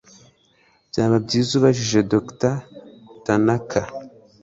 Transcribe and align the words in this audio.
Byaba 0.89 1.17
byiza 1.25 1.51
ubajije 1.59 1.99
Dr 2.11 2.55
Tanaka 3.25 3.81